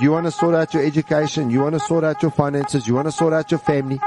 [0.00, 1.50] You want to sort out your education.
[1.50, 2.86] You want to sort out your finances.
[2.86, 4.00] You want to sort out your family.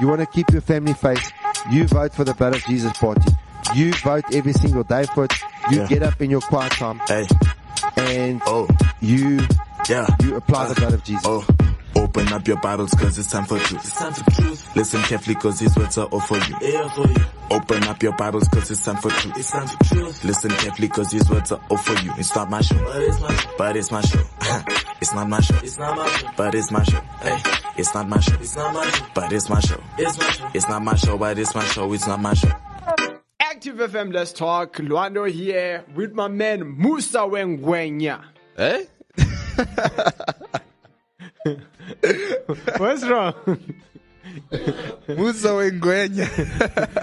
[0.00, 1.32] You want to keep your family faith.
[1.70, 3.30] You vote for the Blood of Jesus party.
[3.74, 5.32] You vote every single day for it.
[5.70, 5.86] You Yeah.
[5.86, 7.26] get up in your quiet time Hey,
[7.96, 8.66] and oh,
[9.00, 9.40] you,
[9.88, 10.06] yeah.
[10.22, 11.24] you apply the blood of Jesus.
[11.26, 11.44] Oh,
[11.96, 13.84] open up your Bibles cause it's time for truth.
[13.84, 14.76] It's time for truth.
[14.76, 16.56] Listen carefully cause these words are all for you.
[16.60, 17.24] Yeah, for you.
[17.50, 19.36] Open up your Bibles cause it's time for truth.
[19.36, 20.24] It's time for truth.
[20.24, 22.12] Listen carefully cause these words are all for you.
[22.18, 22.76] It's not my show.
[22.84, 23.48] But it's my show.
[23.58, 24.22] But it's my show.
[25.00, 25.56] it's not my show.
[25.62, 26.28] It's not my show.
[26.36, 27.00] But it's my show.
[27.20, 27.38] Hey,
[27.76, 28.34] it's not my show.
[28.40, 29.06] It's not my show.
[29.14, 29.82] But it's my show.
[29.98, 30.50] It's my show.
[30.54, 31.92] It's not my show, but it's my show.
[31.92, 32.52] It's not my show.
[33.40, 34.74] Active FM, let's talk.
[34.76, 38.22] Lwando here with my man Musa Wengwenya.
[38.56, 38.84] Eh?
[42.78, 43.34] What's wrong?
[45.08, 46.28] Musa Wengwenya.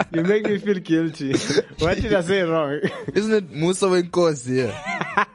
[0.15, 1.33] You make me feel guilty.
[1.79, 2.79] What did I say wrong?
[3.13, 4.67] Isn't it Musa Wenkosi?
[4.67, 5.25] Yeah.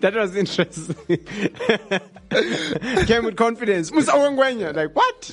[0.00, 0.94] That was interesting.
[3.06, 3.92] Came with confidence.
[3.92, 4.74] Musa Wengwenya.
[4.74, 5.30] Like, what?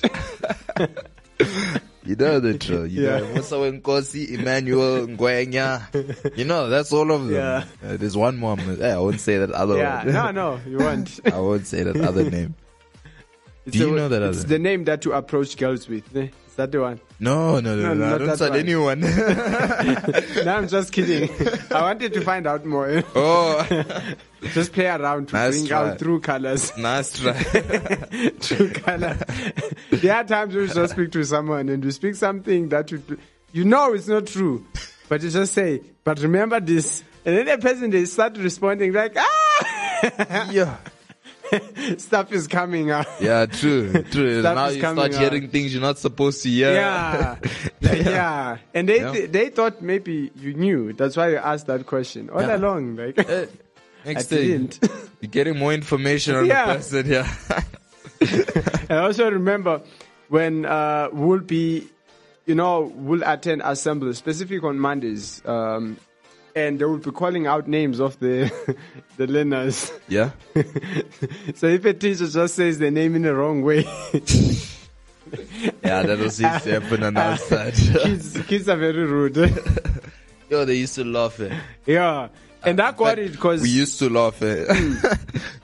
[2.04, 2.92] You know the truth.
[2.92, 3.20] You Yeah.
[3.20, 6.36] know Musa Wenkosi, Emmanuel Ngwenya.
[6.38, 7.34] You know, that's all of them.
[7.36, 7.66] Yeah.
[7.84, 8.58] Uh, there's one more.
[8.60, 10.14] I won't say that other Yeah, one.
[10.14, 11.20] no, no, you won't.
[11.32, 12.56] I won't say that other name.
[13.66, 14.48] It's Do you the- know that It's other?
[14.48, 16.16] the name that you approach girls with.
[16.16, 16.30] eh?
[16.52, 17.00] Is that the one?
[17.20, 18.16] No, no, No, no, no.
[18.16, 18.60] I don't start one.
[18.60, 19.00] anyone.
[20.46, 21.30] No, I'm just kidding.
[21.72, 23.04] I wanted to find out more.
[23.16, 23.66] oh,
[24.54, 25.90] Just play around to Nice bring try.
[25.92, 26.76] out true colors.
[26.78, 27.34] nice try.
[28.42, 29.18] true color.
[29.92, 33.02] there are times we just speak to someone and we speak something that you,
[33.54, 34.66] you know it's not true,
[35.08, 37.04] but you just say, but remember this.
[37.24, 40.78] And then the person, they start responding like, ah, yeah.
[41.98, 43.08] stuff is coming out.
[43.20, 44.42] Yeah, true, true.
[44.42, 45.14] Now you start out.
[45.14, 46.74] hearing things you're not supposed to hear.
[46.74, 47.36] Yeah.
[47.82, 48.58] Like, yeah.
[48.76, 49.26] And they, Yeah.
[49.28, 50.94] they thought maybe you knew.
[50.94, 52.56] That's why you asked that question all Yeah.
[52.58, 52.96] along.
[52.96, 53.48] Like, I
[54.06, 54.80] Next thing, didn't.
[55.20, 56.68] you're getting more information on Yeah.
[56.68, 57.10] the person.
[57.10, 57.28] Yeah.
[58.90, 59.82] I also remember
[60.30, 61.88] when uh, we'll be,
[62.46, 65.98] you know, we'll attend assemblies specific on Mondays, um,
[66.56, 68.52] and they would be calling out names of the
[69.18, 69.92] the learners.
[70.08, 70.32] yeah.
[71.56, 73.84] so if a teacher just says the name in the wrong way,
[75.84, 77.74] Yeah, that was used to happen on our side.
[77.76, 79.38] kids kids are very rude.
[80.50, 81.40] Yo, they used to laugh.
[81.40, 81.56] Eh.
[81.86, 82.28] yeah,
[82.64, 84.42] and I got it because We used to laugh.
[84.42, 84.66] Eh.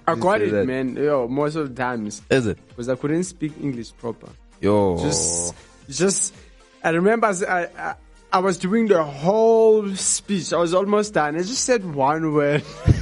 [0.08, 0.66] I got it, that.
[0.66, 0.96] man.
[0.96, 2.58] Yo, most of the times Is it?
[2.70, 4.30] because I couldn't speak English proper.
[4.62, 4.98] Yo.
[5.00, 5.54] just
[5.90, 6.34] just
[6.84, 7.96] I remember I, I
[8.32, 10.52] I was doing the whole speech.
[10.52, 11.36] I was almost done.
[11.38, 12.62] I just said one word.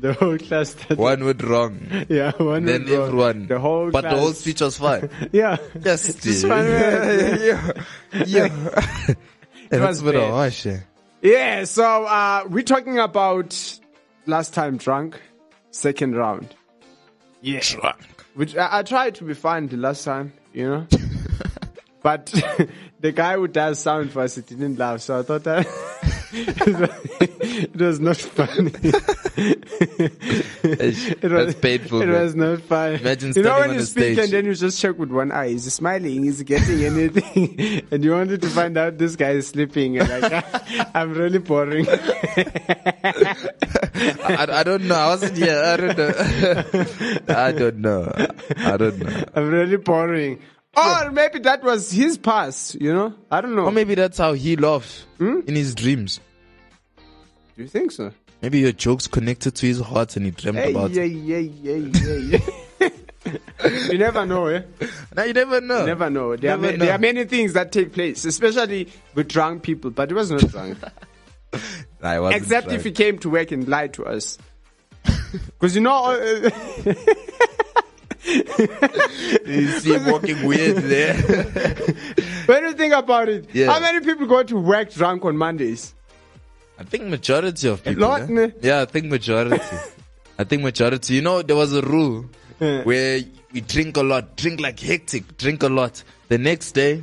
[0.00, 0.96] the whole class started.
[0.98, 1.78] one word wrong.
[2.08, 2.90] Yeah, one Then word.
[2.90, 3.06] wrong.
[3.08, 3.46] everyone.
[3.48, 4.14] The whole But class.
[4.14, 5.10] the whole speech was fine.
[5.32, 5.56] Yeah.
[5.78, 7.40] Just, Just one word.
[7.42, 7.72] yeah.
[8.26, 8.48] yeah.
[9.68, 10.30] It was that's what I bad.
[10.32, 10.78] watched, eh.
[11.22, 13.78] Yeah, so uh we're talking about
[14.26, 15.20] last time drunk,
[15.70, 16.54] second round.
[17.42, 17.60] Yeah.
[17.62, 17.96] Drunk.
[18.34, 20.86] Which I, I tried to be fun the last time, you know.
[22.06, 22.26] But
[23.00, 25.66] the guy who does sound for us, he didn't laugh, so I thought that
[26.32, 28.70] it was not funny.
[30.68, 32.02] It was, That's painful.
[32.02, 32.22] It man.
[32.22, 33.00] was not funny.
[33.00, 34.18] Imagine you know standing when on you speak stage.
[34.18, 35.46] and then you just check with one eye.
[35.46, 36.26] Is he smiling?
[36.26, 37.86] Is he getting anything?
[37.90, 39.98] and you wanted to find out this guy is sleeping.
[39.98, 40.44] And like,
[40.94, 41.86] I'm really boring.
[41.88, 43.36] I,
[44.48, 44.94] I don't know.
[44.94, 45.62] I wasn't here.
[45.62, 46.12] I don't know.
[47.28, 48.12] I don't know.
[48.56, 49.24] I don't know.
[49.34, 50.40] I'm really boring.
[50.76, 52.74] Or maybe that was his past.
[52.80, 53.14] You know?
[53.30, 53.64] I don't know.
[53.64, 55.40] Or maybe that's how he loves Hmm?
[55.46, 56.20] in his dreams.
[57.56, 58.12] Do you think so?
[58.42, 61.06] Maybe your jokes connected to his heart and he dreamt Hey, about yeah, it.
[61.06, 62.38] yeah, yeah, yeah,
[62.80, 62.88] yeah.
[63.90, 64.62] you never know, eh?
[65.16, 65.80] Now you never know.
[65.80, 66.36] You never know.
[66.36, 69.90] There, Never are, ma- there are many things that take place, especially with drunk people.
[69.90, 70.78] But he was not drunk.
[72.02, 72.78] Nah, I wasn't Except drunk.
[72.80, 74.36] if he came to work and lied to us.
[75.32, 76.50] Because you know, uh,
[76.84, 76.94] you
[78.26, 81.14] see him walking weird there.
[82.46, 83.72] when you think about it, Yeah.
[83.72, 85.94] how many people go to work drunk on Mondays?
[86.78, 88.02] I think majority of people.
[88.02, 88.52] lot, ne?
[88.60, 89.64] Yeah, I think majority.
[90.38, 91.14] I think majority.
[91.14, 92.26] You know, there was a rule
[92.60, 92.82] Yeah.
[92.82, 93.20] where
[93.52, 96.02] we drink a lot, drink like hectic, drink a lot.
[96.28, 97.02] The next day,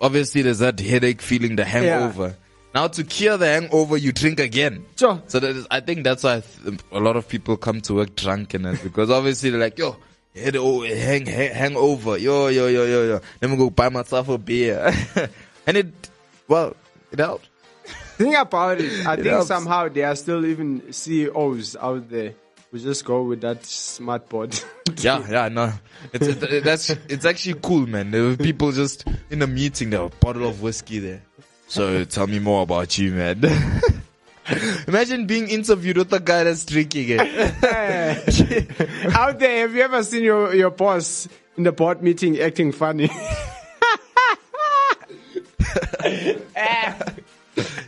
[0.00, 2.36] obviously, there's that headache feeling, the hangover.
[2.74, 4.84] Now to cure the hangover, you drink again.
[4.96, 5.20] Sure.
[5.26, 8.14] So that is, I think that's why th- a lot of people come to work
[8.14, 9.96] drunk and because obviously they're like, yo,
[10.38, 13.20] head o- hang, hang, hangover, yo, yo, yo, yo, yo.
[13.40, 14.92] Let me go buy myself a beer,
[15.66, 15.86] and it,
[16.46, 16.74] well,
[17.12, 17.48] it helped.
[18.16, 19.06] Think about it.
[19.06, 19.48] I think helps.
[19.48, 22.34] somehow there are still even CEOs out there
[22.70, 24.58] who just go with that smart board.
[25.00, 25.72] Yeah, yeah, no,
[26.12, 28.10] it's it, that's it's actually cool, man.
[28.10, 31.22] There were people just in a meeting, there were a bottle of whiskey there.
[31.68, 33.40] So tell me more about you, man.
[34.88, 37.20] Imagine being interviewed with a guy that's drinking it.
[39.14, 43.10] Out there, have you ever seen your, your boss in the board meeting acting funny?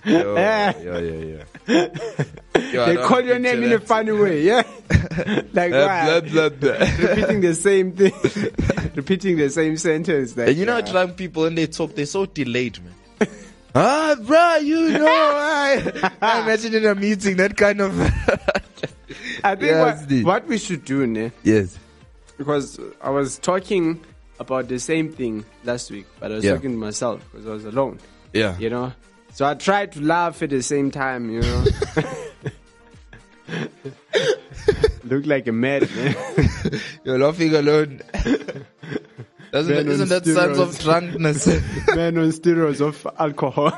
[0.05, 1.45] Yo, yeah, yeah, yeah.
[2.73, 4.63] Yo, they call your name in a funny way, yeah?
[5.53, 6.21] like, uh, wow.
[6.21, 6.87] blah, blah, blah.
[6.99, 8.13] repeating the same thing,
[8.95, 10.37] repeating the same sentence.
[10.37, 10.91] Like, And you know, how yeah.
[10.91, 13.29] drunk people when they talk, they're so delayed, man.
[13.75, 17.99] Ah, bruh, you know, I, I imagine in a meeting that kind of.
[19.43, 21.79] I think Yes, what, what we should do, ne, yes.
[22.39, 24.01] because I was talking
[24.39, 26.55] about the same thing last week, but I was Yeah.
[26.55, 27.99] talking to myself because I was alone,
[28.33, 28.57] Yeah.
[28.59, 28.93] you know.
[29.33, 31.65] So I tried to laugh at the same time, you know.
[35.05, 36.15] Look like a madman.
[37.05, 38.01] You're laughing alone.
[39.53, 41.47] Doesn't, on isn't that signs of drunkenness?
[41.95, 43.73] man on steroids of alcohol.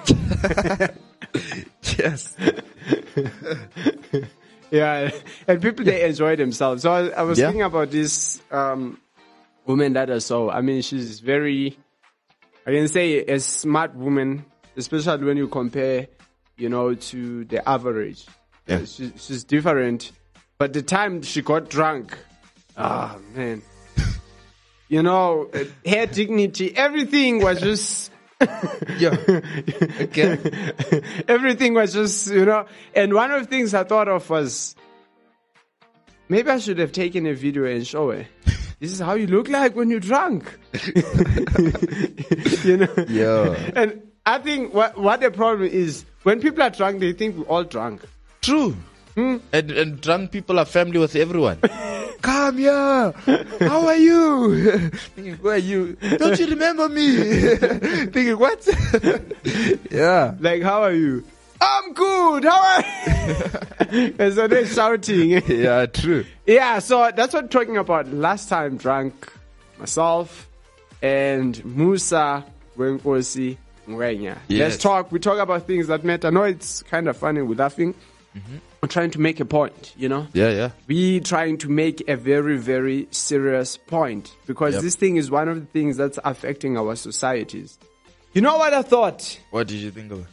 [1.98, 2.36] yes.
[4.70, 5.10] yeah,
[5.48, 6.82] and people they enjoy themselves.
[6.82, 7.46] So I, I was Yeah.
[7.46, 8.98] thinking about this um,
[9.66, 10.50] woman that I saw.
[10.50, 11.76] I mean, she's very,
[12.66, 14.44] I can say, a smart woman,
[14.76, 16.08] especially when you compare,
[16.56, 18.26] you know, to the average.
[18.66, 18.84] Yeah.
[18.84, 20.12] she, she's different.
[20.58, 22.16] But the time she got drunk,
[22.76, 23.62] ah man,
[24.92, 25.50] you know,
[25.86, 28.10] hair dignity, everything was just.
[28.98, 29.16] Yeah.
[30.02, 30.36] Okay.
[31.28, 34.74] Everything was just, you know, and one of the things I thought of was
[36.28, 38.26] maybe I should have taken a video and show it.
[38.80, 40.58] This is how you look like when you're drunk.
[42.64, 42.94] you know?
[43.08, 43.54] Yeah.
[43.76, 47.44] And I think what, what the problem is when people are drunk, they think we're
[47.44, 48.02] all drunk.
[48.42, 48.76] True.
[49.14, 49.36] Hmm?
[49.52, 51.58] And, and drunk people are family with everyone.
[52.22, 53.12] Come here.
[53.60, 54.88] How are you?
[54.90, 55.96] Thinking, who are you?
[56.18, 57.16] Don't you remember me?
[57.56, 58.66] Thinking, what?
[59.90, 60.34] yeah.
[60.38, 61.24] Like, how are you?
[61.60, 62.44] I'm good.
[62.44, 62.84] How are
[63.92, 64.14] you?
[64.18, 65.42] and so they're shouting.
[65.46, 66.24] Yeah, true.
[66.46, 68.08] Yeah, so that's what I'm talking about.
[68.12, 69.32] Last time drunk,
[69.78, 70.48] myself
[71.02, 72.44] and Musa
[72.78, 73.56] Wenkosi
[73.88, 74.38] Ngwenya.
[74.48, 74.60] Yes.
[74.60, 75.10] Let's talk.
[75.12, 76.28] We talk about things that matter.
[76.28, 77.42] I know it's kind of funny.
[77.42, 77.94] We're laughing.
[78.36, 78.56] Mm-hmm.
[78.82, 80.26] We're trying to make a point, you know?
[80.32, 80.70] Yeah, yeah.
[80.88, 84.82] We trying to make a very, very serious point because Yep.
[84.82, 87.78] this thing is one of the things that's affecting our societies.
[88.32, 89.38] You know what I thought?
[89.52, 90.26] What did you think of it?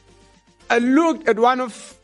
[0.68, 1.96] I looked at one of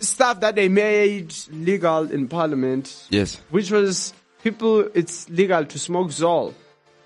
[0.00, 3.40] stuff that they made legal in parliament Yes.
[3.48, 4.12] which was
[4.42, 6.52] people it's legal to smoke Zol.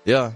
[0.03, 0.33] Yeah.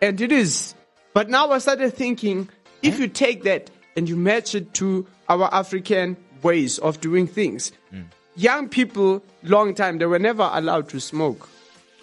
[0.00, 0.76] And it is.
[1.12, 2.50] But now I started thinking
[2.82, 7.72] if you take that and you match it to our African ways of doing things,
[7.90, 8.02] Hmm.
[8.36, 11.48] young people, long time, they were never allowed to smoke.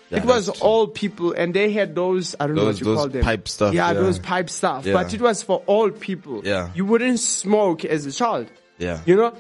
[0.10, 2.98] Yeah, it was all people, and they had those, I don't know what you those
[2.98, 3.24] call them.
[3.24, 3.94] pipe stuff, Yeah, yeah.
[3.94, 4.86] those pipe stuff.
[4.86, 4.94] Yeah.
[4.94, 6.42] But it was for all people.
[6.46, 6.70] Yeah.
[6.76, 8.48] You wouldn't smoke as a child.
[8.78, 9.02] Yeah.
[9.08, 9.34] You know?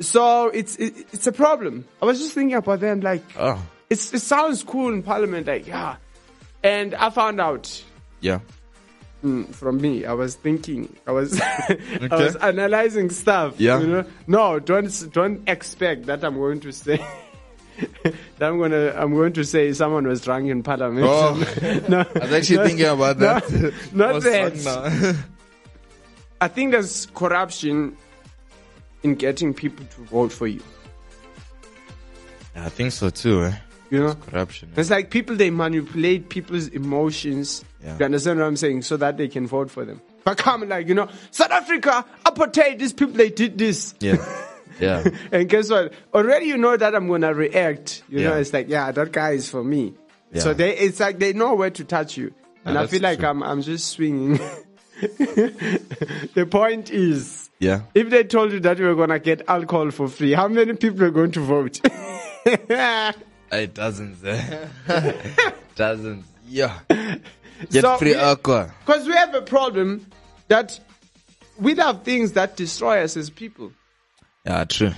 [0.00, 1.84] So it's, it, it's a problem.
[2.02, 3.62] I was just thinking about them like, Oh.
[3.90, 5.96] it's, it sounds cool in parliament, like, yeah.
[6.64, 7.82] And I found out
[8.20, 8.40] Yeah.
[9.24, 13.58] Mm, from me, I was thinking, I was, I was analyzing stuff.
[13.58, 13.80] Yeah.
[13.80, 14.04] You know?
[14.26, 17.04] No, don't, don't expect that I'm going to say,
[18.02, 21.06] that I'm gonna, I'm going to say someone was drunk in parliament.
[21.08, 21.34] Oh.
[21.88, 23.74] no, I was actually no, thinking about no, that.
[23.92, 25.24] not I that.
[26.40, 27.96] I think there's corruption
[29.02, 30.62] in getting people to vote for you.
[32.54, 33.54] Yeah, I think so too, eh?
[33.90, 34.14] You know?
[34.14, 34.72] Corruption.
[34.76, 37.64] It's like people they manipulate people's emotions.
[37.82, 37.96] Yeah.
[37.98, 38.82] You understand what I'm saying?
[38.82, 40.00] So that they can vote for them.
[40.24, 43.94] But come like, you know, South Africa, apartheid, these people they did this.
[44.00, 44.16] Yeah.
[44.80, 45.08] Yeah.
[45.32, 45.92] And guess what?
[46.14, 48.04] Already you know that I'm gonna react.
[48.08, 49.94] You know, it's like, yeah, that guy is for me.
[50.32, 50.40] Yeah.
[50.42, 52.32] So they it's like they know where to touch you.
[52.64, 53.28] And Yeah, I feel like true.
[53.28, 54.38] I'm I'm just swinging.
[55.00, 57.80] the point is Yeah.
[57.94, 61.02] if they told you that you were gonna get alcohol for free, how many people
[61.04, 61.80] are going to vote?
[63.50, 64.24] It doesn't.
[64.24, 64.66] eh?
[65.74, 66.24] doesn't.
[66.46, 66.78] Yeah.
[67.70, 68.20] Get So free we-
[68.84, 70.06] Because we have a problem
[70.48, 70.78] that
[71.58, 73.72] we have things that destroy us as people.
[74.44, 74.92] Yeah, true.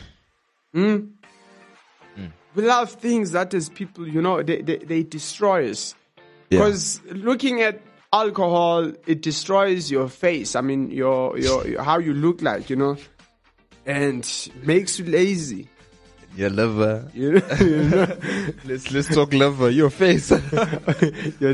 [0.73, 0.97] Hmm?
[2.15, 2.27] Hmm.
[2.55, 5.95] We love things that as people, you know, they, they, they destroy us.
[6.51, 6.59] Yeah.
[6.61, 7.81] Because looking at
[8.13, 10.55] alcohol, it destroys your face.
[10.55, 12.97] I mean, your, your, your how you look like, you know,
[13.87, 15.69] and makes you lazy.
[16.37, 17.11] Your liver.
[17.13, 18.17] You know, you know?
[18.65, 19.69] Let's let's talk liver.
[19.71, 20.31] Your face.
[20.31, 20.41] Your-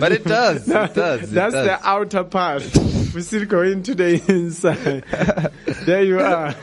[0.01, 0.69] but it does.
[0.69, 1.23] It does.
[1.23, 1.67] It That's does.
[1.67, 2.63] the outer part.
[3.15, 5.05] we still going to the inside.
[5.87, 6.55] there you are.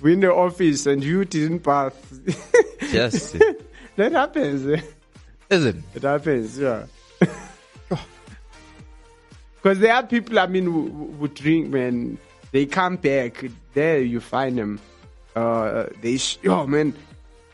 [0.00, 1.94] We're in the office and you didn't bath.
[2.92, 3.32] Yes.
[3.96, 4.82] that happens.
[5.48, 5.84] Isn't?
[5.94, 6.86] It happens, yeah.
[9.56, 12.18] Because there are people, I mean, who, who drink, man.
[12.52, 13.44] They come back.
[13.74, 14.80] There you find them.
[15.34, 16.94] uh, they, sh- oh man,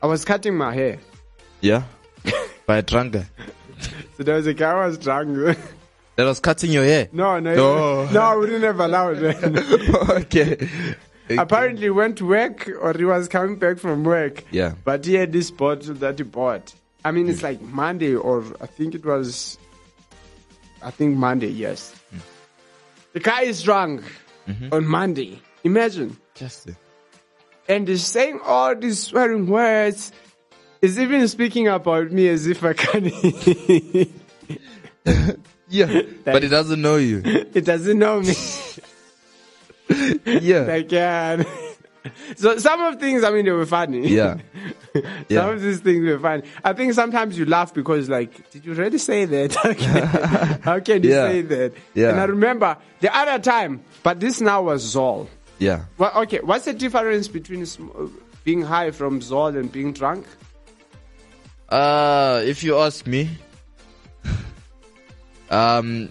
[0.02, 0.98] I was cutting my hair.
[1.60, 1.84] Yeah.
[2.66, 3.26] By a drunk guy.
[4.16, 5.58] So there was a guy who was drunk.
[6.16, 7.08] That was cutting your hair.
[7.12, 8.08] no, no, No.
[8.12, 9.42] no, we didn't have allowed it.
[10.26, 10.68] okay.
[11.30, 14.44] Apparently, he went to work or he was coming back from work.
[14.50, 14.74] Yeah.
[14.84, 16.74] But he had this bottle that he bought.
[17.04, 17.46] I mean, it's hmm.
[17.46, 19.56] like Monday or I think it was,
[20.82, 21.94] I think Monday, yes.
[22.10, 22.18] Hmm.
[23.14, 24.02] The guy is drunk
[24.46, 24.68] mm-hmm.
[24.72, 25.40] on Monday.
[25.64, 26.18] Imagine.
[26.34, 26.68] Just
[27.68, 30.12] And he's saying all these swearing words.
[30.82, 33.10] is even speaking about me as if I can.
[35.68, 36.02] Yeah.
[36.24, 37.22] but he doesn't know you.
[37.24, 38.34] it doesn't know me.
[40.26, 40.60] Yeah.
[40.62, 41.42] Like, yeah.
[42.36, 44.08] So some of things, I mean, they were funny.
[44.08, 44.38] Yeah.
[44.92, 45.48] Some Yeah.
[45.50, 46.42] of these things were funny.
[46.62, 50.60] I think sometimes you laugh because, like, did you really say that?
[50.62, 51.28] How can you Yeah.
[51.28, 51.72] say that?
[51.94, 52.10] Yeah.
[52.10, 55.28] And I remember the other time, but this now was Zol.
[55.62, 55.84] Yeah.
[55.98, 57.66] Well, okay, what's the difference between
[58.44, 60.26] being high from Zol and being drunk?
[61.68, 63.30] Uh, if you ask me,
[65.50, 66.10] um,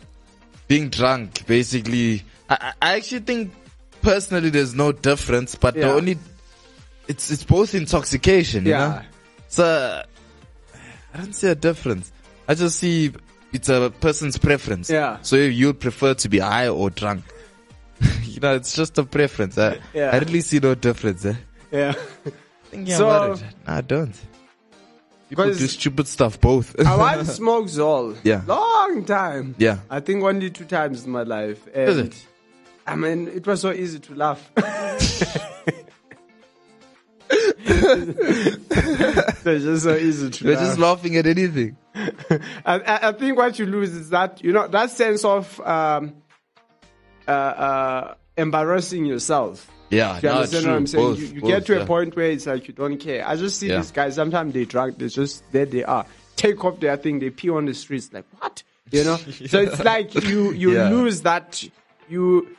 [0.68, 3.52] being drunk, basically, I, I actually think
[4.02, 6.18] personally there's no difference, but the only,
[7.08, 9.02] it's, it's both intoxication, you know?
[9.50, 10.04] So,
[11.14, 12.12] I don't see a difference.
[12.48, 13.12] I just see
[13.54, 14.90] it's a person's preference.
[14.90, 15.18] Yeah.
[15.22, 17.26] So you prefer to be high or drunk.
[18.24, 19.58] you know, it's just a preference.
[19.58, 20.12] I, Yeah.
[20.14, 21.26] I really see no difference.
[21.26, 21.34] Eh?
[21.72, 21.94] Yeah.
[22.70, 23.44] Thinking So- about it.
[23.68, 24.16] No, I don't.
[25.30, 26.78] People do stupid stuff both.
[26.86, 28.18] I once smoked Zol.
[28.24, 28.42] Yeah.
[28.46, 29.56] Long time.
[29.58, 29.80] yeah.
[29.90, 31.66] I think only two times in my life.
[31.74, 32.28] And Is it?
[32.86, 34.52] I mean, it was so easy to laugh.
[39.46, 40.66] was just so easy to You're laugh.
[40.66, 41.78] just laughing at anything.
[41.96, 46.14] I, I I think what you lose is that you know that sense of um,
[47.28, 49.70] uh, uh, embarrassing yourself.
[49.90, 51.06] Yeah, You understand what I'm saying?
[51.06, 51.82] Both, you you both, get to yeah.
[51.82, 53.28] a point where it's like you don't care.
[53.28, 53.78] I just see Yeah.
[53.78, 54.16] these guys.
[54.16, 54.98] Sometimes they drunk.
[54.98, 56.06] They just there they are.
[56.38, 57.20] Take off their thing.
[57.20, 58.10] They pee on the streets.
[58.14, 58.64] Like what?
[58.90, 59.18] You know.
[59.48, 60.90] So it's like you you Yeah.
[60.90, 61.64] lose that
[62.10, 62.56] you.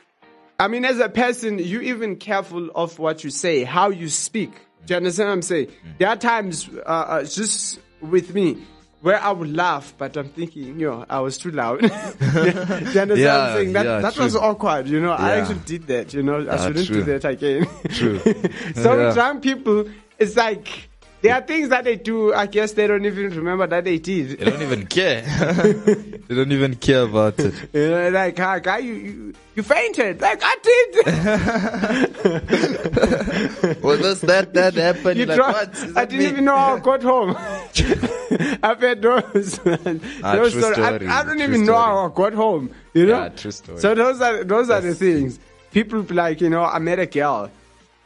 [0.59, 4.51] I mean, as a person, you even careful of what you say, how you speak.
[4.85, 5.67] Do you understand what I'm saying?
[5.67, 5.97] Mm.
[5.97, 8.57] There are times, uh, uh, just with me,
[9.03, 11.81] where I would laugh, but I'm thinking, you know, I was too loud.
[11.83, 13.73] You understand what Yeah, I'm saying?
[13.73, 15.11] That, yeah, that was awkward, you know.
[15.11, 16.39] I actually did that, you know.
[16.49, 17.03] I Ah, shouldn't true.
[17.03, 17.67] do that again.
[17.89, 18.19] True.
[18.75, 19.13] Some Yeah.
[19.13, 19.85] drunk people,
[20.17, 20.89] it's like,
[21.23, 24.37] there are things that they do, I guess they don't even remember that they did.
[24.39, 25.21] They don't even care.
[26.27, 27.53] they don't even care about it.
[27.73, 30.19] You know, like, ah, guy, you, you, you fainted.
[30.19, 30.95] Like, I did.
[33.83, 35.17] Well, this, that, that happened.
[35.17, 35.73] You like?
[35.73, 37.35] Is I didn't even know how I got home.
[38.61, 39.59] I've had those.
[40.23, 40.79] Ah, those true stories.
[40.79, 42.69] I, I don't true even know how I got home.
[42.93, 43.23] You know.
[43.23, 43.79] Yeah, true story.
[43.79, 45.39] So those are those are the things.
[45.71, 47.49] People be like, you know, I met a girl,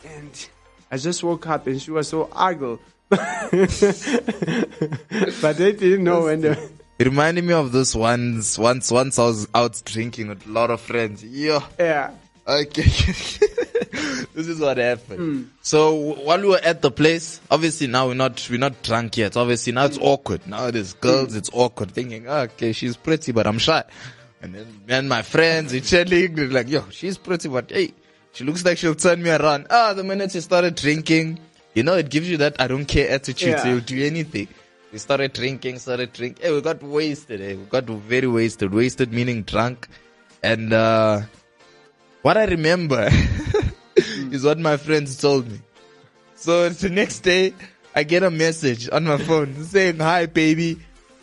[0.05, 0.49] and
[0.91, 2.77] I just woke up and she was so ugly.
[3.09, 3.51] but
[5.57, 6.57] they didn't know when they.
[6.99, 10.71] It reminded me of this once, once, once I was out drinking with a lot
[10.71, 11.23] of friends.
[11.23, 11.61] Yeah.
[11.79, 12.11] Yeah.
[12.45, 12.81] Okay.
[14.33, 15.51] this is what happened.
[15.61, 19.37] So while we were at the place, obviously now we're not we're not drunk yet.
[19.37, 20.45] Obviously now it's awkward.
[20.47, 21.91] Now there's girls, it's awkward.
[21.91, 23.83] Thinking, "Ah, okay, she's pretty, but I'm shy.
[24.41, 27.93] And then and my friends, we chatting, they're like, yo, she's pretty, but hey,
[28.31, 29.67] she looks like she'll turn me around.
[29.69, 31.39] Ah, the minute she started drinking,
[31.77, 34.47] you know, it gives you that I don't care attitude, so you'll do anything.
[34.91, 36.43] We started drinking, started drinking.
[36.43, 37.39] Hey, we got wasted.
[37.39, 37.55] Hey.
[37.55, 38.73] We got very wasted.
[38.73, 39.87] Wasted meaning drunk.
[40.41, 41.21] And uh
[42.23, 43.07] what I remember
[43.95, 45.59] is what my friends told me.
[46.33, 47.53] So the next day,
[47.93, 50.79] I get a message on my phone saying, "Hi, baby."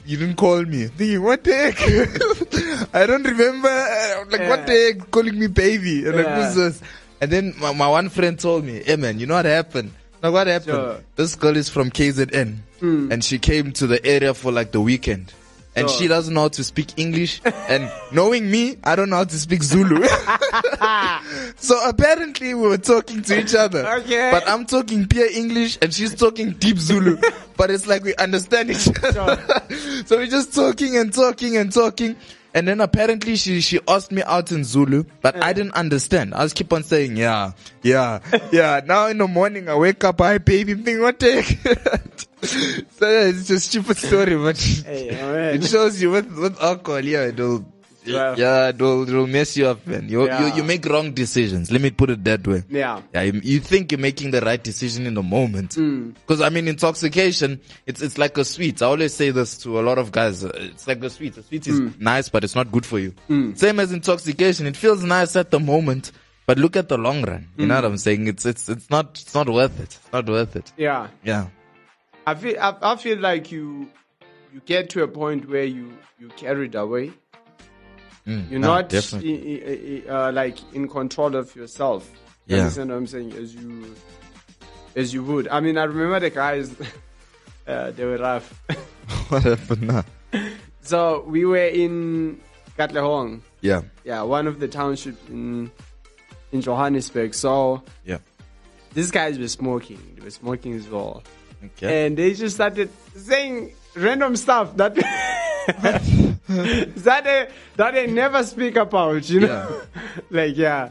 [0.07, 0.89] You didn't call me.
[0.89, 2.95] Thinking, what the heck?
[2.95, 3.71] I don't remember.
[3.71, 5.11] I'm like, what the heck?
[5.11, 6.07] Calling me baby.
[6.07, 6.83] I'm like, who's this?
[7.23, 9.93] And then my, my one friend told me, hey man, you know what happened?
[10.25, 10.75] Like, what happened?
[10.77, 11.01] Sure.
[11.17, 12.57] This girl is from KZN.
[12.81, 13.13] Hmm.
[13.13, 15.35] And she came to the area for like the weekend.
[15.77, 15.99] And Sure.
[15.99, 17.43] she doesn't know how to speak English.
[17.45, 20.07] and knowing me, I don't know how to speak Zulu.
[21.57, 23.87] so apparently we were talking to each other.
[23.99, 24.31] Okay.
[24.33, 27.19] But I'm talking pure English and she's talking deep Zulu.
[27.59, 29.45] but it's like we understand each other.
[30.07, 32.17] so we're just talking and talking and talking.
[32.55, 36.35] And then apparently she, she asked me out in Zulu, but I didn't understand.
[36.35, 38.21] I was keep on saying, yeah, yeah,
[38.53, 38.81] yeah.
[38.85, 41.45] Now in the morning I wake up, I baby, I'm what heck?
[42.43, 45.09] so yeah, it's a stupid story, but Hey,
[45.55, 47.65] it shows you with, with alcohol, yeah, it'll,
[48.05, 48.35] Yeah.
[48.37, 50.09] yeah, it'll, it'll mess you up, man.
[50.09, 50.55] You, you, Yeah.
[50.57, 51.71] you make wrong decisions.
[51.71, 52.63] Let me put it that way.
[52.69, 53.01] Yeah.
[53.15, 55.71] Yeah, you, you think you're making the right decision in the moment.
[55.77, 56.15] Mm.
[56.15, 58.83] Because I mean, intoxication, it's it's like a sweet.
[58.83, 60.45] I always say this to a lot of guys.
[60.45, 61.37] uh, It's like a sweet.
[61.39, 62.01] A sweet is Mm.
[62.01, 63.15] nice, but it's not good for you.
[63.55, 64.67] Same as intoxication.
[64.67, 66.13] It feels nice at the moment,
[66.47, 67.49] But look at the long run.
[67.57, 68.27] You know what I'm saying?
[68.29, 69.85] It's it's it's not it's not worth it.
[69.85, 70.73] It's not worth it.
[70.77, 71.09] Yeah.
[71.25, 71.47] Yeah.
[72.27, 73.89] I feel I, I feel like you
[74.53, 77.13] you get to a point where you you carried away.
[78.27, 78.95] Mm, You're no, not
[80.09, 82.11] uh, like in control of yourself.
[82.47, 82.63] You Yeah.
[82.63, 83.33] understand what I'm saying?
[83.35, 83.95] As you
[84.97, 85.49] as you would.
[85.49, 86.75] I mean, I remember the guys.
[87.67, 88.63] Uh, they were rough.
[89.31, 90.05] what happened now?
[90.83, 92.39] so we were in
[92.79, 93.41] Katlehong.
[93.63, 93.81] Yeah.
[94.05, 95.71] Yeah, one of the townships in
[96.53, 97.33] in Johannesburg.
[97.33, 98.19] So Yeah.
[98.93, 99.99] these guys were smoking.
[100.17, 101.23] They were smoking as well.
[101.65, 102.05] Okay.
[102.07, 104.93] and they just started saying random stuff that
[106.49, 109.81] that they that they never speak about, you know.
[110.31, 110.91] like yeah,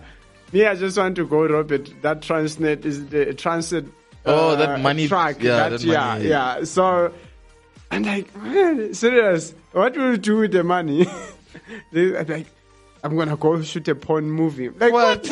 [0.51, 1.89] me I just want to go, Robert.
[2.01, 3.86] That Transnet is the transit.
[4.25, 5.43] Oh, that money- track.
[5.43, 6.27] yeah, that, that yeah, money.
[6.29, 6.63] yeah.
[6.63, 7.13] So
[7.91, 9.53] I'm like, man, serious.
[9.74, 11.05] What will you do with the money?
[11.93, 12.48] I'm like,
[13.03, 14.69] I'm gonna go shoot a porn movie.
[14.69, 15.27] Like what?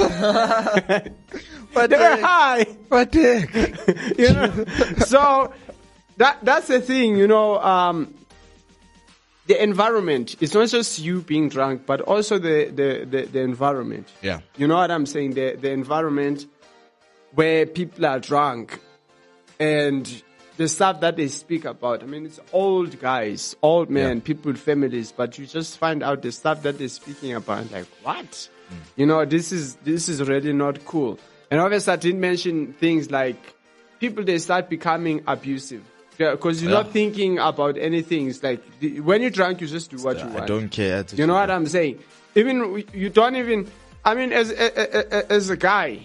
[1.74, 5.54] What they were high the you know so
[6.18, 8.14] that that's the thing you know um
[9.48, 14.08] the environment it's not just you being drunk but also the the the, the environment.
[14.22, 14.40] Yeah.
[14.58, 15.34] you know what i'm saying?
[15.34, 16.46] The the environment
[17.34, 18.80] where people are drunk
[19.60, 20.24] and
[20.58, 22.04] the stuff that they speak about.
[22.04, 24.24] I mean it's old guys old men Yeah.
[24.24, 27.88] people with families but you just find out the stuff that they're speaking about like
[28.04, 28.30] what?
[28.32, 28.76] Mm.
[28.96, 31.20] You know this is this is really not cool.
[31.50, 33.38] And obviously i didn't mention things like
[34.00, 35.84] people they start becoming abusive
[36.30, 36.78] because you're Yeah.
[36.84, 40.28] not thinking about anything it's like the, when you're drunk you just do what you
[40.28, 40.42] want.
[40.44, 41.04] I don't care.
[41.16, 41.98] you know what I'm saying?
[42.36, 43.68] Even you don't even.
[44.06, 46.00] I mean, as a, a, a- as a guy,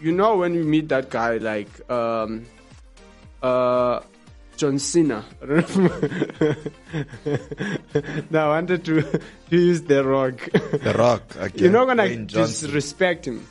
[0.00, 2.46] you know when you meet that guy like um,
[3.42, 4.00] uh,
[4.56, 5.24] John Cena.
[5.42, 6.54] I don't know.
[8.30, 9.20] no, I wanted to, to
[9.56, 10.36] use the Rock.
[10.52, 11.22] The Rock.
[11.38, 11.62] Okay.
[11.62, 13.46] You're not gonna disrespect him.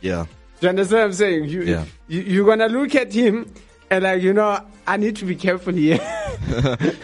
[0.00, 0.26] Yeah.
[0.60, 1.44] Do you understand what I'm saying?
[1.44, 1.84] You, Yeah.
[2.08, 3.52] you you're gonna look at him
[3.92, 6.00] and like you know I need to be careful here.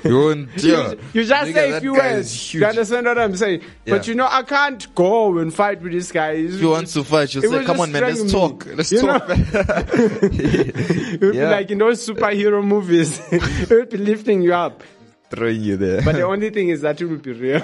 [0.04, 2.52] You You, you just Nigga, say a few words.
[2.54, 3.62] You understand what I'm saying?
[3.87, 6.33] But you know, I can't go and fight with this guy.
[6.33, 8.66] If you want to fight, you say, "Come on, man, let's me." talk.
[8.74, 11.51] Let's You talk." It would be Yeah.
[11.51, 13.20] like in those superhero movies.
[13.31, 14.83] it would be lifting you up.
[15.31, 16.03] Throwing you there.
[16.03, 17.62] But the only thing is that it will be real.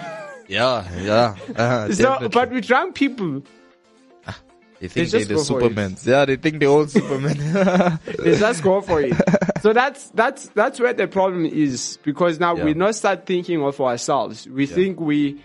[0.49, 1.35] yeah, yeah.
[1.57, 3.43] Uh, so, but with drunk people,
[4.89, 5.43] they think they they're the.
[5.43, 6.07] Supermans.
[6.07, 7.37] Yeah, they think they're all Supermen.
[8.19, 9.15] they just go for it.
[9.63, 12.65] So that's that's that's where the problem is because now Yeah.
[12.65, 14.47] we not start thinking of ourselves.
[14.49, 15.43] We think we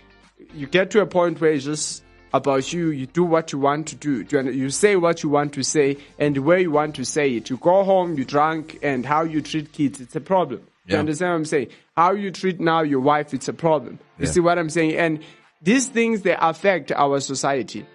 [0.54, 2.90] you get to a point where it's just about you.
[2.90, 4.24] You do what you want to do.
[4.52, 7.50] You say what you want to say and the way you want to say it.
[7.50, 10.62] You go home, you drunk, and how you treat kids, it's a problem.
[10.86, 11.68] You understand what I'm saying?
[11.96, 14.00] How you treat now your wife, it's a problem.
[14.18, 14.32] You Yeah.
[14.32, 14.96] see what I'm saying?
[14.96, 15.20] And
[15.62, 17.86] these things they affect our society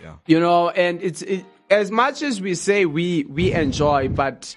[0.00, 0.14] yeah.
[0.26, 4.56] you know and it's it, as much as we say we we enjoy but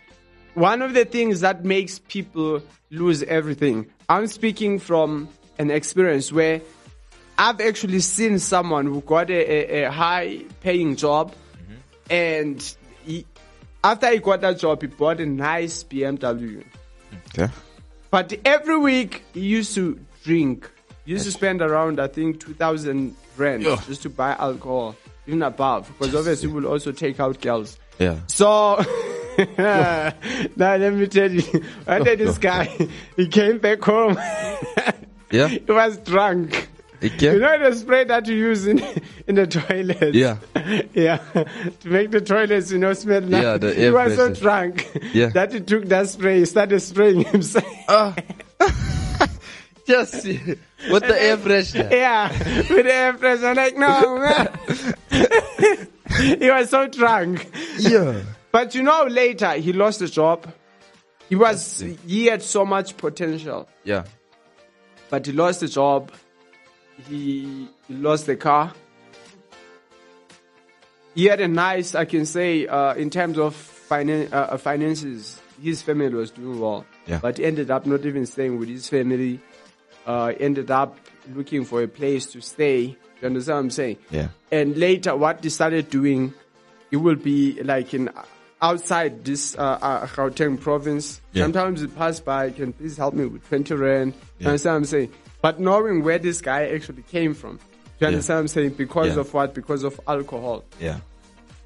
[0.54, 5.28] one of the things that makes people lose everything i'm speaking from
[5.60, 6.62] an experience where
[7.38, 11.76] i've actually seen someone who got a, a, a high paying job mm-hmm.
[12.10, 13.26] and he,
[13.84, 16.64] after he got that job he bought a nice bmw
[17.38, 17.52] Okay.
[18.12, 20.70] but every week he used to drink.
[21.06, 23.80] He used to spend around I think two thousand rand Yeah.
[23.88, 24.96] just to buy alcohol,
[25.28, 27.78] even above, because obviously we'll also take out girls.
[28.00, 28.20] Yeah.
[28.28, 28.78] So
[29.58, 30.14] now
[30.56, 31.42] let me tell you,
[31.86, 32.66] day this guy
[33.16, 34.18] he came back home.
[35.30, 35.48] Yeah.
[35.50, 36.70] he was drunk.
[37.04, 37.34] Okay.
[37.34, 38.80] You know the spray that you use in
[39.28, 40.16] in the toilet.
[40.16, 40.38] Yeah.
[40.94, 41.18] yeah,
[41.82, 43.44] to make the toilets, you know, smell nice.
[43.44, 45.28] Yeah, the air he was so drunk Yeah.
[45.30, 48.18] that he took that spray, he started spraying himself.
[49.86, 50.26] Just
[50.92, 51.92] with the air freshener.
[51.92, 53.50] Yeah, with the air freshener.
[53.50, 55.88] I'm like, no, man.
[56.40, 57.50] he was so drunk.
[57.80, 58.22] Yeah.
[58.52, 60.48] But you know, later he lost the job.
[61.30, 64.06] He was, he had so much potential, Yeah.
[65.10, 66.12] but he lost the job.
[67.10, 68.74] He, he lost the car.
[71.16, 73.56] He had a nice, I can say, uh, in terms of
[73.90, 76.86] finan- uh, uh, finances, his family was doing well.
[77.08, 77.20] Yeah.
[77.22, 79.42] But he ended up not even staying with his family.
[80.08, 80.98] Uh, ended up
[81.36, 82.96] looking for a place to stay.
[83.20, 83.98] You understand what I'm saying?
[84.10, 84.30] Yeah.
[84.54, 86.34] And later, what they started doing,
[86.92, 88.10] it will be like in
[88.62, 91.20] outside this uh, uh, Gauteng province.
[91.34, 91.44] Yeah.
[91.44, 92.52] Sometimes it pass by.
[92.52, 94.14] Can please help me with twenty rand?
[94.14, 94.48] You Yeah.
[94.50, 95.12] understand what I'm saying?
[95.42, 97.60] But knowing where this guy actually came from,
[98.00, 98.70] you understand what I'm saying?
[98.72, 99.20] Because Yeah.
[99.22, 99.54] of what?
[99.54, 100.64] Because of alcohol.
[100.80, 101.00] Yeah.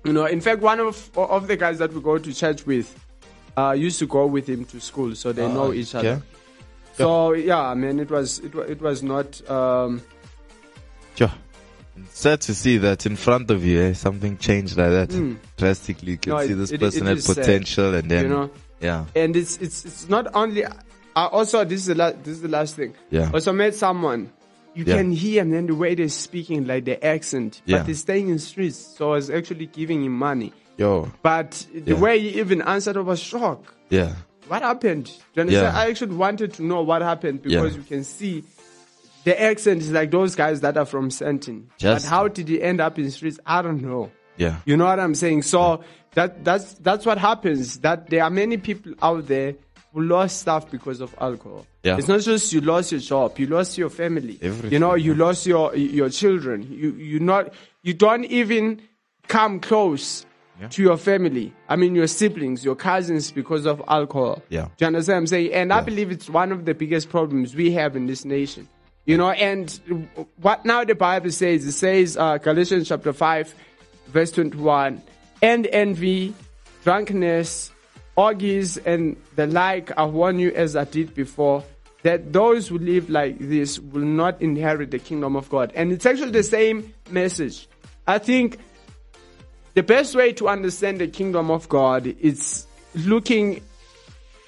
[0.04, 2.88] You know, in fact, one of of the guys that we go to church with
[3.56, 6.24] uh, used to go with him to school, so they know each other.
[6.94, 9.50] So yeah, I mean, it was it, it was not.
[9.50, 10.02] Um,
[11.16, 11.32] Sure.
[12.10, 16.12] sad to see that in front of you, eh, something changed like that drastically.
[16.14, 16.34] You can.
[16.34, 18.50] No, see this it- person it had is sad, potential, and then you know?
[18.80, 20.66] yeah, and it's it's it's not only.
[20.66, 22.24] I also, this is the last.
[22.24, 22.94] This is the last thing.
[23.10, 23.30] Yeah.
[23.34, 24.32] Also met someone.
[24.74, 24.96] You Yeah.
[24.98, 27.80] can hear and then the way they're speaking, like the accent, Yeah.
[27.80, 28.78] but they're staying in streets.
[28.78, 32.00] So I was actually giving him money, yo, but the Yeah.
[32.00, 33.70] way he even answered, I was shocked.
[33.90, 34.14] yeah,
[34.52, 35.06] What happened?
[35.06, 35.74] Do you understand?
[35.74, 35.80] Yeah.
[35.82, 37.78] I actually wanted to know what happened because Yeah.
[37.78, 38.44] you can see
[39.24, 41.68] the accent is like those guys that are from Sandton.
[41.78, 43.40] Just- but how did he end up in streets?
[43.46, 44.12] I don't know.
[44.36, 45.44] yeah, You know what I'm saying?
[45.44, 45.86] So
[46.16, 47.78] that that's that's what happens.
[47.78, 49.56] That there are many people out there
[49.94, 51.66] who lost stuff because of alcohol.
[51.84, 51.98] Yeah.
[51.98, 54.38] It's not just you lost your job, you lost your family.
[54.42, 55.24] Everything, you know, you yeah.
[55.26, 56.68] lost your your children.
[56.70, 58.82] You you not you don't even
[59.30, 60.26] come close
[60.62, 60.68] Yeah.
[60.68, 61.52] to your family.
[61.68, 64.44] I mean your siblings, your cousins because of alcohol.
[64.50, 64.66] Yeah.
[64.66, 65.54] Do you understand what I'm saying?
[65.54, 68.68] And I believe it's one of the biggest problems we have in this nation.
[69.06, 73.56] You know, and what now the Bible says, it says, uh, Galatians chapter 5,
[74.08, 75.02] verse 21,
[75.42, 76.36] and envy,
[76.84, 77.72] drunkenness,
[78.16, 81.64] orgies, and the like, I warn you as I did before,
[82.04, 85.72] that those who live like this will not inherit the kingdom of God.
[85.74, 87.68] And it's actually the same message.
[88.08, 88.60] I think
[89.74, 93.62] the best way to understand the kingdom of God is looking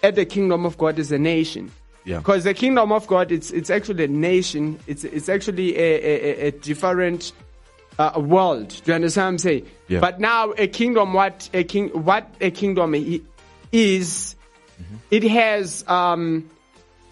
[0.01, 1.71] at the kingdom of God as a nation.
[2.05, 2.17] Yeah.
[2.17, 4.77] Because the kingdom of God, it's it's actually a nation.
[4.87, 7.31] It's it's actually a a, a- different
[7.97, 8.67] uh, world.
[8.83, 9.65] Do you understand what I'm saying?
[9.87, 9.99] Yeah.
[10.01, 12.93] But now a kingdom, what a king, what a kingdom
[13.71, 14.35] is,
[15.11, 16.49] it has um,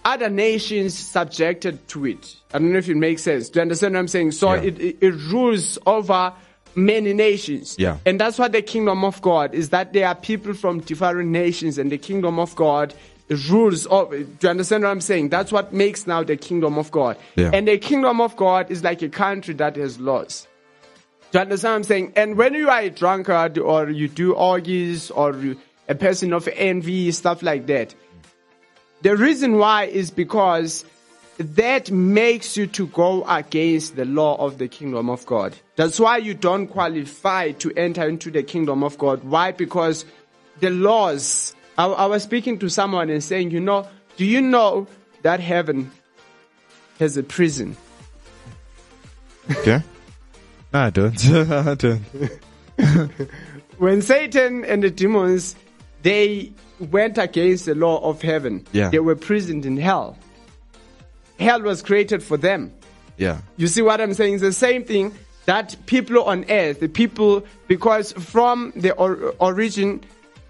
[0.03, 2.35] other nations subjected to it.
[2.53, 3.47] I don't know if it makes sense.
[3.49, 4.31] Do you understand what I'm saying?
[4.33, 4.61] So Yeah.
[4.63, 6.33] it, it it rules over
[6.75, 7.75] many nations.
[7.77, 7.97] Yeah.
[8.05, 11.77] And that's what the kingdom of God is that there are people from different nations
[11.77, 12.93] and the kingdom of God
[13.49, 14.17] rules over.
[14.17, 15.29] Do you understand what I'm saying?
[15.29, 17.17] That's what makes now the kingdom of God.
[17.35, 17.51] Yeah.
[17.53, 20.47] And the kingdom of God is like a country that has laws.
[21.31, 22.13] Do you understand what I'm saying?
[22.17, 25.57] And when you are a drunkard or you do orgies or you,
[25.87, 27.95] a person of envy, stuff like that,
[29.01, 30.83] the reason why is because
[31.41, 35.55] that makes you to go against the law of the kingdom of God.
[35.75, 39.23] That's why you don't qualify to enter into the kingdom of God.
[39.23, 39.51] Why?
[39.51, 40.05] Because
[40.59, 41.55] the laws.
[41.77, 44.87] I, I was speaking to someone and saying, you know, do you know
[45.21, 45.91] that heaven
[46.99, 47.77] has a prison?
[49.51, 49.81] okay.
[50.73, 51.25] No, I don't.
[51.51, 52.01] I don't.
[53.77, 55.53] when Satan and the demons
[56.01, 58.87] they went against the law of heaven, Yeah.
[58.89, 60.17] they were prisoned in hell.
[61.41, 62.71] Hell was created for them.
[63.17, 64.35] Yeah, You see what I'm saying?
[64.35, 65.13] It's the same thing
[65.45, 70.01] that people on earth, the people, because from the or, origin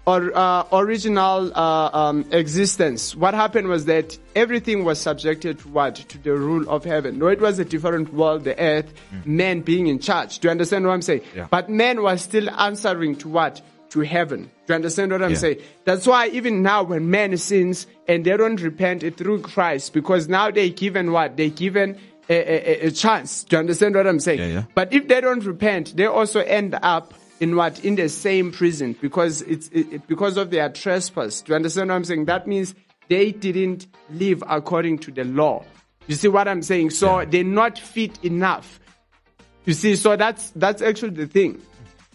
[0.06, 5.96] or uh, original uh, um, existence, what happened was that everything was subjected to what?
[5.96, 7.18] To the rule of heaven.
[7.18, 8.92] No, it was a different world, the earth,
[9.24, 10.40] men being in charge.
[10.40, 11.22] Do you understand what I'm saying?
[11.36, 11.46] Yeah.
[11.50, 13.60] But man was still answering to what?
[13.92, 14.44] To heaven.
[14.66, 15.36] Do you understand what I'm Yeah.
[15.36, 15.58] saying?
[15.84, 20.28] That's why even now when man sins and they don't repent it through Christ, because
[20.28, 21.36] now they're given what?
[21.36, 21.98] They're given
[22.30, 23.44] a, a, a- chance.
[23.44, 24.38] Do you understand what I'm saying?
[24.38, 24.64] Yeah, yeah.
[24.74, 27.84] But if they don't repent, they also end up in what?
[27.84, 31.42] In the same prison because it's it, it- because of their trespass.
[31.42, 32.24] Do you understand what I'm saying?
[32.26, 32.74] That means
[33.08, 35.64] they didn't live according to the law.
[36.06, 36.90] You see what I'm saying?
[36.90, 38.80] So they're not fit enough.
[39.66, 41.60] You see, so that's that's actually the thing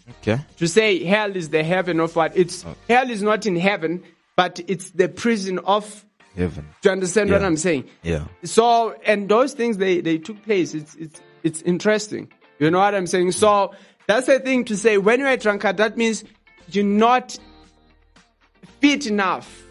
[0.10, 0.40] okay.
[0.58, 2.36] to say hell is the heaven of what?
[2.36, 4.04] It's hell is not in heaven
[4.38, 6.06] but it's the prison of
[6.38, 6.70] Heaven.
[6.82, 7.86] do you understand what i'm saying?
[8.04, 8.26] Yeah.
[8.44, 10.74] so and those things they they took place.
[10.74, 12.32] It's it's it's interesting.
[12.60, 13.32] You know what i'm saying?
[13.32, 13.74] So
[14.08, 14.98] that's the thing to say.
[15.00, 16.24] When you're a drunkard that means
[16.70, 17.38] you're not
[18.80, 19.64] fit enough.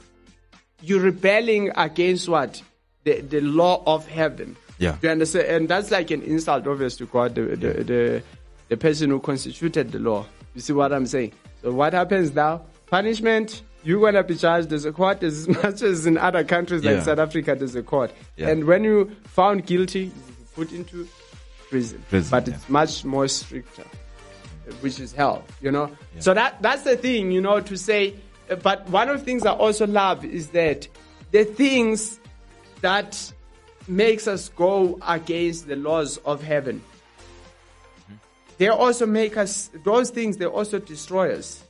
[0.82, 2.60] You're rebelling against what?
[3.04, 4.56] The the law of heaven.
[4.78, 4.96] Yeah.
[5.00, 5.46] do you understand?
[5.46, 8.22] And that's like an insult obviously to god the the, the
[8.68, 10.26] the person who constituted the law.
[10.54, 11.32] You see what i'm saying?
[11.62, 12.62] So what happens now?
[12.86, 16.96] Punishment you're gonna be charged there's a court as much as in other countries like
[16.96, 17.02] Yeah.
[17.02, 18.10] south africa there's a court.
[18.36, 18.48] Yeah.
[18.48, 20.12] and when you found guilty you
[20.56, 21.06] put into
[21.68, 22.54] prison, Prison, but yeah.
[22.54, 23.84] it's much more stricter
[24.80, 25.90] which is hell you know?
[26.18, 28.14] So that that's the thing you know to say
[28.62, 30.88] but one of the things i also love is that
[31.30, 32.18] the things
[32.80, 33.32] that
[33.88, 36.82] makes us go against the laws of heaven
[38.58, 41.62] they also make us those things they also destroy us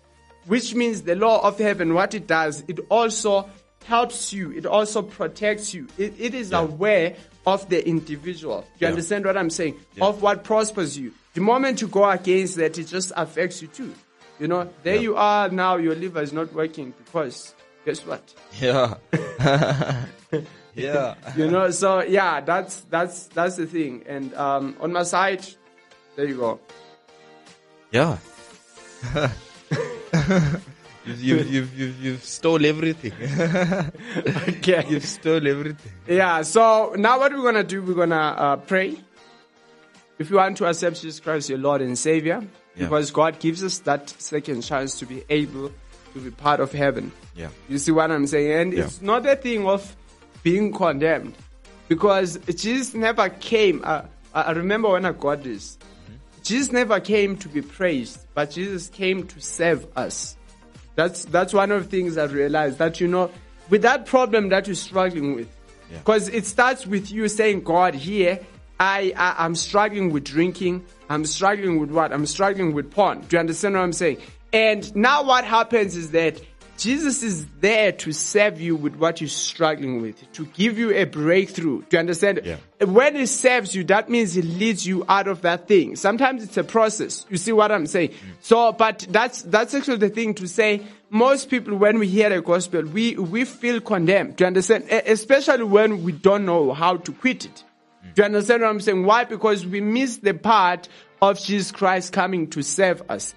[0.46, 3.48] which means the law of heaven what it does it also
[3.84, 6.60] helps you it also protects you it, it is Yeah.
[6.60, 7.14] aware
[7.46, 8.88] of the individual do you Yeah.
[8.90, 12.84] understand what i'm saying of what prospers you the moment you go against that it
[12.86, 13.92] just affects you too
[14.40, 15.00] you know there Yeah.
[15.02, 18.22] you are now your liver is not working because guess what
[18.60, 18.94] Yeah.
[20.74, 21.14] yeah.
[21.36, 25.44] you know so yeah that's that's that's the thing and um, on my side
[26.16, 26.60] There you go.
[27.92, 28.18] Yeah.
[31.06, 33.12] you've, you've, you've, you've, you've stole everything.
[34.48, 34.84] Okay.
[34.88, 35.92] you've stole everything.
[36.08, 38.96] Yeah, so now what we're gonna do, we're gonna uh, pray.
[40.18, 42.42] If you want to accept Jesus Christ, your Lord and Savior,
[42.74, 42.84] Yeah.
[42.86, 45.70] because God gives us that second chance to be able
[46.14, 47.12] to be part of heaven.
[47.36, 47.50] Yeah.
[47.68, 48.52] You see what I'm saying?
[48.52, 48.84] And Yeah.
[48.84, 49.94] it's not a thing of
[50.42, 51.34] being condemned,
[51.88, 53.82] because Jesus never came.
[53.84, 54.02] Uh,
[54.34, 55.76] I I remember when I got this.
[56.46, 60.36] Jesus never came to be praised, but Jesus came to save us.
[60.94, 63.30] That's that's one of the things I realized that you know,
[63.68, 65.48] with that problem that you're struggling with,
[65.90, 65.98] Yeah.
[65.98, 68.38] because it starts with you saying, God, here
[68.78, 70.84] I, I I'm struggling with drinking.
[71.10, 72.12] I'm struggling with what?
[72.12, 73.20] I'm struggling with porn.
[73.22, 74.18] Do you understand what I'm saying?
[74.52, 76.40] And now what happens is that
[76.76, 81.04] Jesus is there to save you with what you're struggling with, to give you a
[81.04, 81.80] breakthrough.
[81.82, 82.42] Do you understand?
[82.44, 82.56] Yeah.
[82.84, 85.96] When he saves you, that means he leads you out of that thing.
[85.96, 87.24] Sometimes it's a process.
[87.30, 88.10] You see what I'm saying?
[88.10, 88.14] Mm.
[88.40, 90.82] So, but that's, that's actually the thing to say.
[91.08, 94.36] Most people, when we hear the gospel, we, we feel condemned.
[94.36, 94.84] Do you understand?
[94.90, 97.64] Especially when we don't know how to quit it.
[98.04, 98.14] Mm.
[98.14, 99.04] Do you understand what I'm saying?
[99.04, 99.24] Why?
[99.24, 100.88] Because we miss the part
[101.22, 103.34] of Jesus Christ coming to save us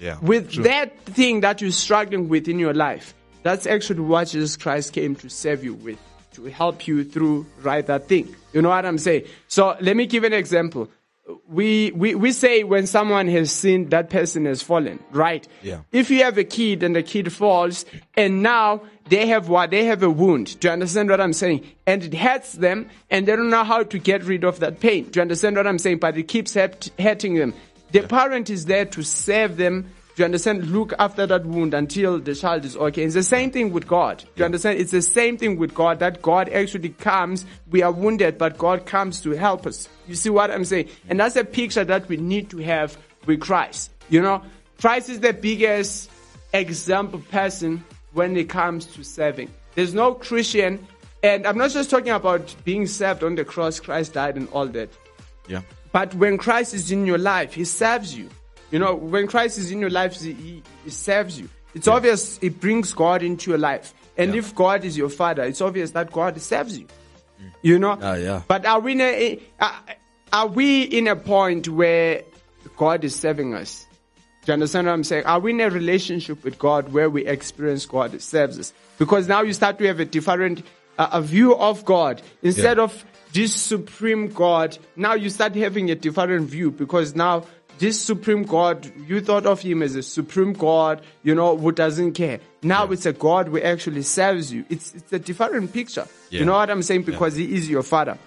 [0.00, 0.18] Yeah.
[0.20, 0.64] with True.
[0.64, 5.14] that thing that you're struggling with in your life, that's actually what Jesus Christ came
[5.16, 5.98] to save you with,
[6.34, 8.34] to help you through right that thing.
[8.52, 9.24] You know what I'm saying?
[9.48, 10.88] So let me give an example.
[11.46, 15.46] We, we, we say when someone has sinned, that person has fallen, right?
[15.62, 15.82] Yeah.
[15.92, 17.84] If you have a kid and the kid falls
[18.14, 19.70] and now they have what?
[19.70, 20.58] They have a wound.
[20.58, 21.64] Do you understand what I'm saying?
[21.86, 25.04] And it hurts them and they don't know how to get rid of that pain.
[25.04, 25.98] Do you understand what I'm saying?
[25.98, 27.54] But it keeps hurt- hurting them.
[27.92, 29.90] The parent is there to save them.
[30.14, 30.68] Do you understand?
[30.68, 33.04] Look after that wound until the child is okay.
[33.04, 34.18] It's the same thing with God.
[34.18, 34.78] Do you understand?
[34.78, 37.46] It's the same thing with God that God actually comes.
[37.70, 39.88] We are wounded, but God comes to help us.
[40.06, 40.88] You see what I'm saying?
[41.08, 43.90] And that's a picture that we need to have with Christ.
[44.08, 44.42] You know,
[44.80, 46.10] Christ is the biggest
[46.52, 49.50] example person when it comes to saving.
[49.74, 50.84] There's no Christian,
[51.22, 54.66] and I'm not just talking about being saved on the cross, Christ died and all
[54.66, 54.90] that.
[55.48, 55.62] Yeah.
[55.92, 58.28] But when Christ is in your life, He serves you.
[58.70, 61.48] You know, when Christ is in your life, He, he, serves you.
[61.74, 63.92] It's obvious it brings God into your life.
[64.16, 64.38] And Yeah.
[64.40, 66.86] if God is your father, it's obvious that God serves you.
[67.62, 67.98] You know?
[68.00, 68.42] Ah, yeah.
[68.46, 69.74] But are we, in a, are,
[70.32, 72.22] are we in a point where
[72.76, 73.86] God is serving us?
[74.44, 75.24] Do you understand what I'm saying?
[75.26, 78.72] Are we in a relationship with God where we experience God serves us?
[78.98, 80.64] Because now you start to have a different
[80.98, 82.84] uh, a view of God instead Yeah.
[82.84, 84.76] of this supreme God.
[84.96, 87.44] Now you start having a different view because now
[87.78, 92.12] this supreme God, you thought of him as a supreme God, you know, who doesn't
[92.12, 92.40] care.
[92.62, 94.64] Now it's a God who actually serves you.
[94.68, 96.06] It's it's a different picture.
[96.28, 96.40] Yeah.
[96.40, 97.04] You know what I'm saying?
[97.04, 98.18] Because he is your father.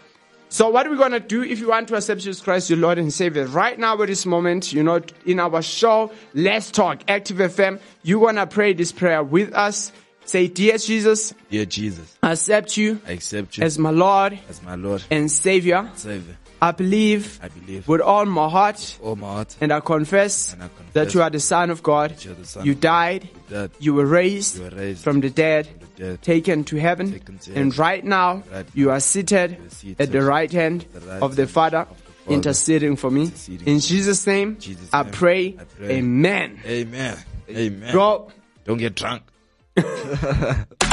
[0.50, 3.12] So what we're gonna do if you want to accept Jesus Christ, your Lord and
[3.12, 7.80] Savior, right now at this moment, you know, in our show, Let's Talk, Active FM,
[8.04, 9.92] you're gonna pray this prayer with us.
[10.26, 14.62] Say, Dear Jesus, Dear Jesus, I accept you I accept you as my Lord as
[14.64, 15.90] my Lord and Savior.
[15.96, 16.38] Savior.
[16.62, 20.64] I believe I believe with all my heart all my heart and I confess, And
[20.64, 22.16] I confess that you are the Son of God.
[22.24, 23.28] you are the Son You of died,
[23.80, 27.12] you were raised, you were raised from the dead, from the dead, taken to heaven,
[27.12, 31.02] Taken to and right now Right you are seated, seated at the right hand the
[31.02, 33.24] right of the Father, of the Father, interceding for me.
[33.24, 33.80] interceding In.
[33.82, 35.90] Jesus' name, Jesus' I, name, pray, I pray.
[35.98, 36.60] Amen.
[36.66, 37.18] Amen.
[37.50, 37.92] Amen.
[37.92, 38.32] Bro,
[38.64, 39.24] Don't get drunk.
[39.76, 39.86] Enjoying
[40.80, 40.93] the